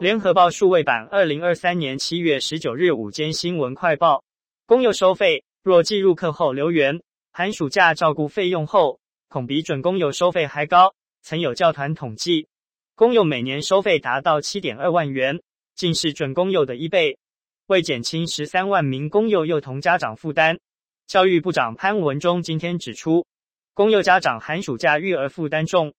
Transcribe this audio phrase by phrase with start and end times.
[0.00, 4.22] 联合报数位版，二零二三年七月十九日午间新闻快报：
[4.64, 7.02] 公幼收费若计入课后留园、
[7.32, 10.94] 寒暑假照顾费用后，恐比准公幼收费还高。
[11.22, 12.46] 曾有教团统计，
[12.94, 15.42] 公幼每年收费达到七点二万元，
[15.74, 17.18] 竟是准公幼的一倍。
[17.66, 20.60] 为减轻十三万名公幼幼童家长负担，
[21.08, 23.26] 教育部长潘文忠今天指出，
[23.74, 25.92] 公幼家长寒暑假育儿负担重。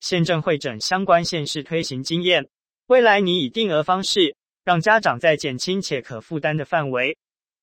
[0.00, 2.46] 现正会诊相关县市推行经验，
[2.88, 7.18] 未来拟以定额方式，让家长在减轻且可负担的范围，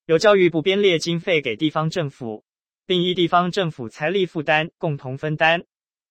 [0.06, 2.44] 由教育部编列经费给地方政府，
[2.86, 5.64] 并依地方政府财力负担共同分担，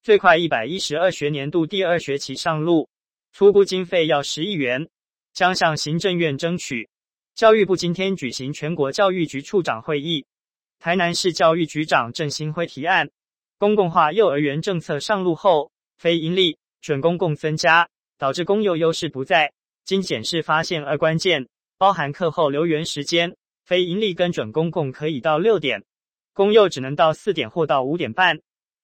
[0.03, 2.89] 最快一百一十二学年度第二学期上路，
[3.33, 4.89] 初估经费要十亿元，
[5.35, 6.89] 将向行政院争取。
[7.35, 10.25] 教育部今天举行全国教育局处长会议，
[10.79, 13.11] 台南市教育局长郑兴辉提案，
[13.59, 15.71] 公共化幼儿园政策上路后。
[15.99, 17.89] 非营利准公共增加，
[18.23, 19.53] 导致公幼优势不在。
[19.85, 25.83] 经检视发现二关键，包含课后留园时间，非营利跟准公共可以到六点，
[26.33, 28.39] 公幼只能到四点或到五点半。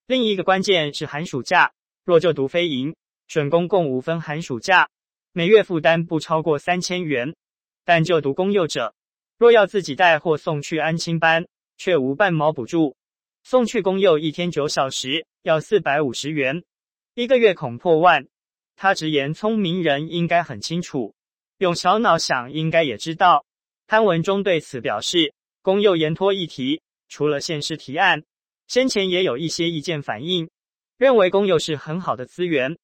[0.09, 1.71] 另一个关键是寒暑假，
[2.05, 2.97] 若就读非营
[3.29, 4.89] 准公共五分寒暑假，
[5.31, 7.37] 每月负担不超过三千元，
[7.85, 8.93] 但就读公幼者，
[9.39, 12.97] 若要自己带或送去安亲班，却无半毛补助。
[13.45, 16.65] 送去公幼一天九小时要四百五十元。
[17.15, 18.27] 一个月恐破万，
[18.81, 21.13] 他直言聪明人应该很清楚，
[21.59, 23.45] 用小脑想应该也知道。
[23.89, 28.23] 潘文忠对此表示，公幼延托议题，除了县市提案，
[28.69, 30.49] 先前也有一些意见反映，
[30.97, 32.79] 认为公幼是很好的资源。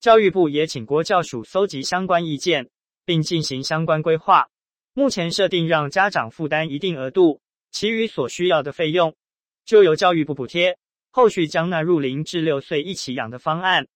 [0.00, 2.68] 教育部也请国教署搜集相关意见，
[3.06, 4.48] 并进行相关规划。
[4.92, 7.40] 目前设定让家长负担一定额度，
[7.70, 9.16] 其余所需要的费用
[9.64, 10.76] 就由教育部补贴。
[11.10, 13.88] 后续将纳入零至六岁一起养的方案，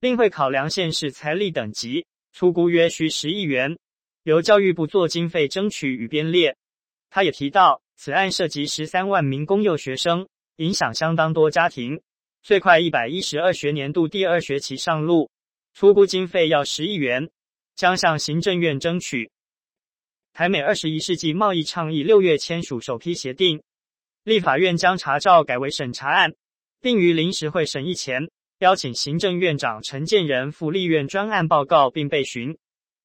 [0.00, 3.78] 另会考量县市财力等级，粗估约需十亿元，
[4.22, 6.56] 由教育部做经费争取与编列。
[7.10, 12.00] 他也提到，此案涉及十三万名公幼学生，影响相当多家庭，
[12.42, 15.30] 最快一百一十二学年度第二学期上路，
[15.74, 17.28] 粗估经费要十亿元，
[17.76, 19.30] 将向行政院争取。
[20.32, 23.62] 台美二十一世纪贸易倡议六月签署首批协定，
[24.24, 26.32] 立法院将查照改为审查案。
[26.82, 32.58] 并于临时会审议前邀请行政院长陈建仁赴立院专案报告并被询。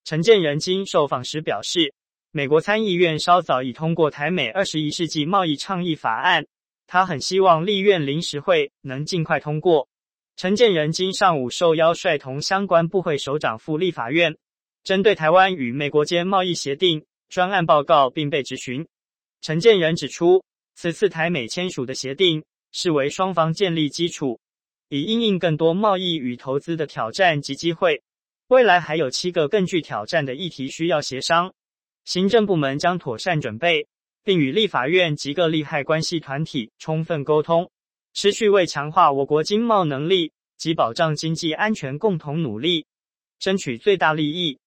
[0.03, 1.93] 陈建仁经受访时表示，
[2.31, 6.45] 美国参议院稍早已通过台美二十一世纪贸易倡议法案，
[6.87, 9.87] 他很希望立院临时会能尽快通过。
[10.35, 14.35] 陈建仁今上午受邀率同相关部会首长赴立法院，
[14.83, 18.85] 针对台湾与美国间贸易协定专案报告并被质询。
[19.39, 20.43] 陈建仁指出，
[20.75, 22.43] 此次台美签署的协定。
[22.77, 24.37] 视为双方建立基础，
[24.95, 28.01] 以因应更多贸易与投资的挑战及机会。
[28.47, 31.53] 未来还有七个更具挑战的议题需要协商，
[32.05, 33.87] 行政部门将妥善准备，
[34.23, 37.69] 并与立法院及各利害关系团体充分沟通，
[38.13, 42.85] 持续为强化我国经贸能力及保障经济安全共同努力，
[43.37, 44.57] 争取最大利益。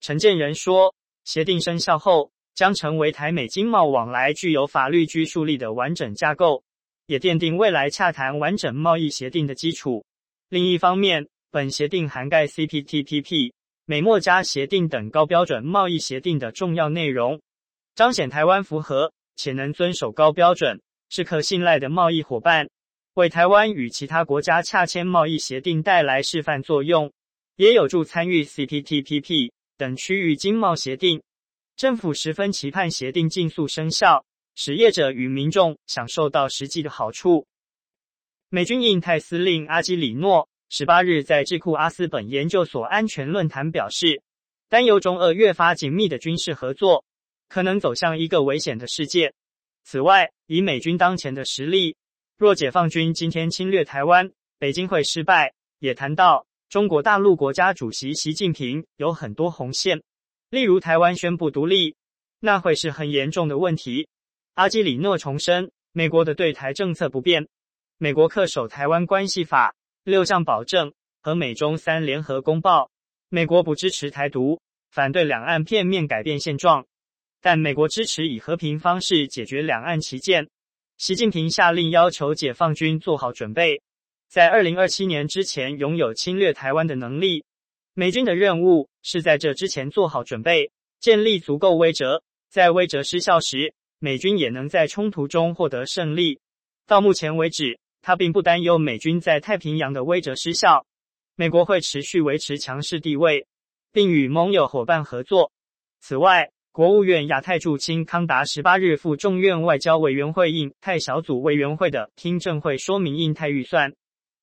[0.00, 0.94] 陈建仁说，
[1.24, 6.62] 协定生效后，将成为台美经贸往来具有法律拘束力的完整架构。
[7.08, 10.04] 也奠定未来洽谈完整贸易协定的基础。
[10.50, 13.52] 另一方面，本协定涵盖 CPTPP、
[13.86, 17.40] 美墨加协定等高标准贸易协定的重要内容，
[17.94, 22.68] 彰显台湾符合且能遵守高标准，是可信赖的贸易伙伴，
[23.14, 27.10] 为台湾与其他国家洽签贸易协定带来示范作用，
[27.56, 31.22] 也有助参与 CPTPP 等区域经贸协定。
[31.74, 34.24] 政府十分期盼协定尽速生效。
[34.60, 37.46] 使业者与民众享受到实际的好处。
[38.48, 44.20] 美军印太司令阿基里诺十八日在智库阿斯本研究所安全论坛表示，
[44.68, 47.04] 担忧中俄越发紧密的军事合作
[47.48, 49.32] 可能走向一个危险的世界。
[49.84, 51.94] 此外，以美军当前的实力，
[52.36, 55.54] 若解放军今天侵略台湾，北京会失败。
[55.78, 60.02] 也谈到中国大陆国家主席习近平有很多红线，
[60.50, 61.94] 例如台湾宣布独立，
[62.40, 64.08] 那会是很严重的问题。
[64.58, 67.46] 阿基里诺重申，美国的对台政策不变，
[67.96, 69.70] 美国恪守《台湾关系法》
[70.02, 72.90] 六项保证和美中三联合公报。
[73.28, 74.60] 美国不支持台独，
[74.90, 76.84] 反对两岸片面改变现状，
[77.40, 80.48] 但美国支持以和平方式解决两岸歧见。
[80.96, 83.80] 习近平下令要求解放军做好准备，
[84.28, 87.44] 在二零二七年之前拥有侵略台湾的能力。
[87.94, 93.72] 美军的任务是在这之前做好准备，建立足够威慑，在威慑失效时。
[93.98, 96.40] 美军也能在冲突中获得胜利。
[96.86, 100.86] 到目前为止，他并不担忧美军在太平洋的威慑失效。
[101.36, 103.46] 美国会持续维持强势地位。
[103.90, 105.50] 并与盟友伙伴合作。
[106.00, 113.92] 此外，国务院亚太驻青康达十八日赴众院外交委员会印太小组委员会的听证会说明印太预算，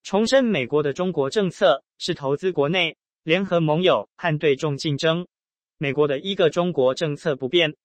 [0.04, 5.26] 重申美国的中国政策是投资国内、联合盟友和对中竞争。
[5.78, 7.76] 美国的一个中国政策不变，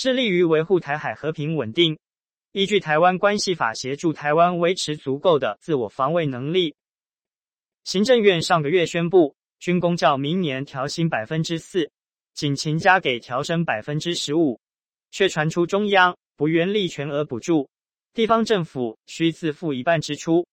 [0.00, 1.98] 致力于维护台海和平稳定，
[2.52, 6.74] 依据《台湾关系法》协助台湾维持足够的自我防卫能力。
[7.84, 11.90] 行政院上个月宣布，军公教明年调薪百分之四，
[12.32, 14.58] 警勤加给调升百分之十五，
[15.10, 17.68] 却传出中央不愿立全额补助，
[18.14, 20.46] 地方政府需自负一半支出。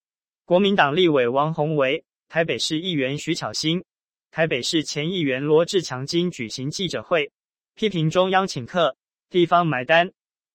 [0.44, 3.82] 国民党立委王鸿维、台北市议员徐巧芯。
[4.30, 7.32] 台北市前议员罗志强今举行记者会，
[7.74, 8.94] 批评中央请客，
[9.30, 10.10] 地方买单。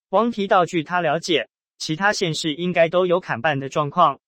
[0.09, 1.47] 王提到，据他了解，
[1.77, 4.19] 其他县市应该都有砍半的状况，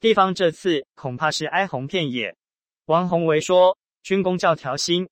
[0.00, 2.34] 地方这次恐怕是哀鸿遍野。
[2.86, 5.08] 王宏维说，军公教调薪，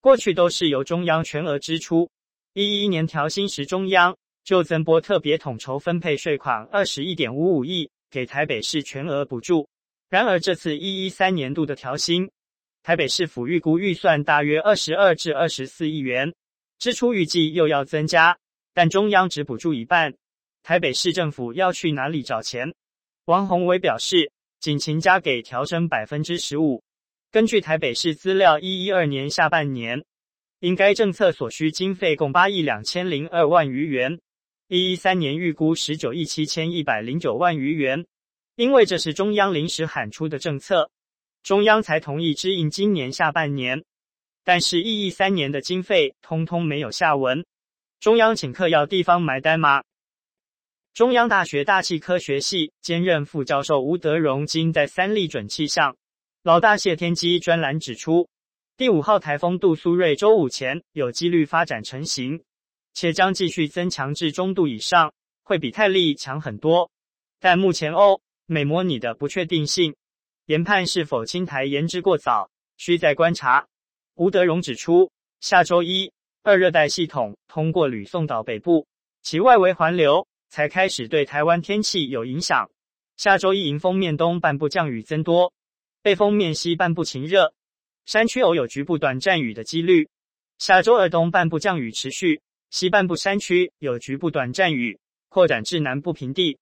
[0.00, 2.10] 过去都是由中央全额支出，
[2.52, 9.66] 一一年调薪时，中央就增拨特别统筹分配税款二十一点五五亿给台北市全额补助。
[10.10, 12.30] 然而这次一一三年度的调薪，
[12.82, 16.32] 台北市府预估预算大约二十二至二十四亿元，
[16.78, 18.38] 支出预计又要增加，
[18.72, 20.14] 但中央只补助一半，
[20.62, 22.74] 台北市政府要去哪里找钱？
[23.26, 24.30] 王宏维表示，
[24.60, 26.82] 仅勤加给调升百分之十五。
[27.30, 30.04] 根据台北市资料，一一二年下半年，
[30.60, 34.20] 因该政策所需经费共八亿两千零二万余元，
[34.68, 38.06] 一一三年预估十九亿七千一百零九万余元，
[38.56, 40.90] 因为这是中央临时喊出的政策。
[41.42, 43.84] 中央才同意支应今年下半年，
[44.44, 47.44] 但是一亿三年的经费通通没有下文。
[47.98, 49.82] 中央请客要地方买单吗？
[50.92, 55.96] 中央大学大气科学系兼任副教授吴德荣今在三立准气象
[56.44, 58.28] 老大谢天机专栏指出，
[58.76, 62.44] 第五号台风杜苏芮周五前有几率发展成型，
[62.92, 65.12] 且将继续增强至中度以上，
[65.42, 66.90] 会比泰利强很多。
[67.40, 69.96] 但目前欧美模拟的不确定性。
[70.46, 73.66] 研判是否侵台言之过早，需再观察。
[74.16, 76.12] 吴德荣指出，下周一，
[76.44, 78.86] 二热带系统通过吕宋岛北部，
[79.22, 82.70] 其外围环流才开始对台湾天气有影响。
[83.16, 85.52] 下周一迎风面东半部降雨增多，
[86.00, 87.52] 背风面西半部晴热，
[88.06, 90.08] 山区偶有局部短暂雨的几率。
[90.58, 92.40] 下周二东半部降雨持续，
[92.70, 96.56] 西半部山区有局部短暂雨，扩展至南部平地。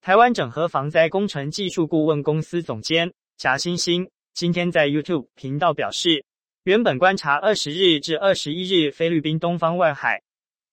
[0.00, 3.12] 台湾整合防灾工程技术顾问公司总监。
[3.36, 6.24] 贾欣欣今天在 YouTube 频道表示，
[6.64, 10.22] 原本观察二十日至二十一日菲律宾东方外海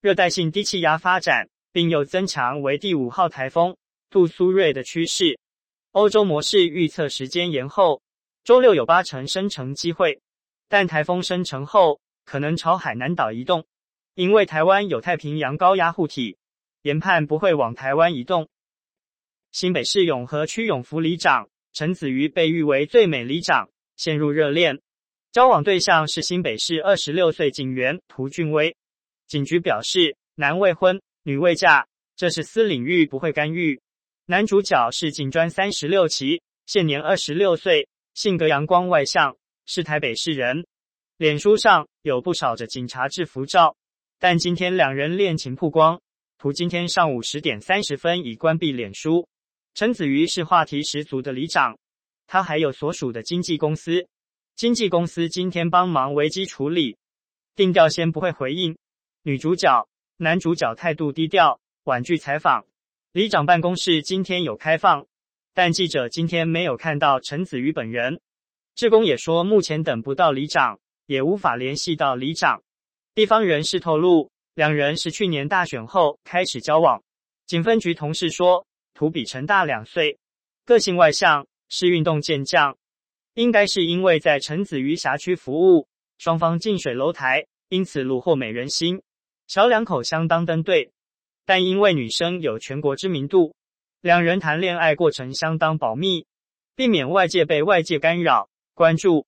[0.00, 3.76] 热带性低气压发展，并又增强为第五号台风
[4.08, 5.38] 杜苏芮的趋势。
[5.90, 8.00] 欧洲模式预测时间延后，
[8.42, 10.18] 周六有八成生成机会，
[10.66, 13.66] 但台风生成后可能朝海南岛移动，
[14.14, 16.38] 因为台湾有太平洋高压护体，
[16.84, 18.48] 研判不会往台湾移动。
[19.50, 21.50] 新北市永和区永福里长。
[21.74, 24.80] 陈子瑜被誉为最美里长，陷入热恋，
[25.32, 28.76] 交往对象是新北市二十六岁警员涂俊威。
[29.26, 33.80] 警局表示，男未婚，女未嫁，这是私领域，不会干预。
[34.26, 39.34] 男主角是警专三十六期，现年二十六岁，性格阳光外向，
[39.64, 40.66] 是台北市人。
[41.16, 43.74] 脸书上有不少的警察制服照，
[44.18, 45.98] 但今天两人恋情曝光，
[46.36, 49.26] 涂今天上午十点三十分已关闭脸书。
[49.72, 51.78] 陈子瑜是话题十足的里长，
[52.26, 54.06] 他还有所属的经纪公司，
[54.54, 56.96] 经纪公司今天帮忙危机处理，
[57.56, 58.76] 定调先不会回应。
[59.22, 62.64] 女主角、男主角态度低调，婉拒采访。
[63.12, 65.06] 里长办公室今天有开放，
[65.54, 68.20] 但记者今天没有看到陈子瑜本人。
[68.74, 72.62] 志工也说，目前等不到里长，也无法联系到里长。
[73.14, 77.02] 地方人士透露，两人是去年大选后开始交往。
[77.46, 78.66] 警分局同事说。
[78.94, 80.18] 图比陈大两岁，
[80.66, 82.76] 个性外向，是运动健将，
[83.34, 89.02] 应该是因为在陈子瑜辖区服务，双方近水楼台，因此虏获美人心。
[89.46, 90.92] 小两口相当登对，
[91.46, 93.54] 但因为女生有全国知名度，
[94.02, 96.26] 两人谈恋爱过程相当保密，
[96.76, 99.26] 避免外界被外界干扰关注。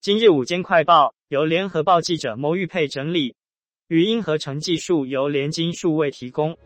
[0.00, 3.34] 今日午间快报由联合报记者牟玉佩整理，
[3.88, 6.56] 语音合成技术由联金数位提供。